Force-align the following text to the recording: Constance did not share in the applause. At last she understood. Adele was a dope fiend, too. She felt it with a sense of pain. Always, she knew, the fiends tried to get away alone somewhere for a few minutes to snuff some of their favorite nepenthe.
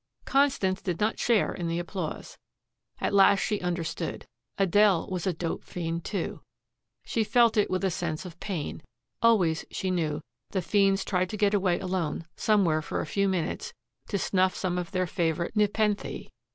Constance 0.25 0.81
did 0.81 0.99
not 0.99 1.19
share 1.19 1.53
in 1.53 1.67
the 1.67 1.77
applause. 1.77 2.39
At 2.99 3.13
last 3.13 3.37
she 3.41 3.61
understood. 3.61 4.25
Adele 4.57 5.07
was 5.11 5.27
a 5.27 5.33
dope 5.33 5.63
fiend, 5.63 6.03
too. 6.05 6.41
She 7.05 7.23
felt 7.23 7.55
it 7.55 7.69
with 7.69 7.83
a 7.83 7.91
sense 7.91 8.25
of 8.25 8.39
pain. 8.39 8.81
Always, 9.21 9.63
she 9.69 9.91
knew, 9.91 10.23
the 10.49 10.61
fiends 10.63 11.05
tried 11.05 11.29
to 11.29 11.37
get 11.37 11.53
away 11.53 11.79
alone 11.79 12.25
somewhere 12.35 12.81
for 12.81 12.99
a 12.99 13.05
few 13.05 13.29
minutes 13.29 13.73
to 14.07 14.17
snuff 14.17 14.55
some 14.55 14.79
of 14.79 14.89
their 14.89 15.05
favorite 15.05 15.55
nepenthe. 15.55 16.31